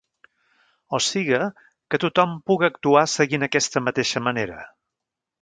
O 0.97 0.99
siga, 1.07 1.41
que 1.89 1.99
tothom 2.05 2.33
puga 2.49 2.71
actuar 2.73 3.05
seguint 3.17 3.49
aquesta 3.49 3.85
mateixa 3.91 4.25
manera. 4.31 4.59